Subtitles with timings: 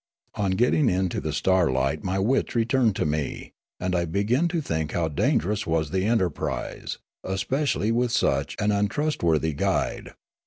[0.33, 4.93] On getting into the starlight my wits returned to me, and I began to think
[4.93, 10.13] how dangerous was the enterprise, especially with such an untrust worthy guide.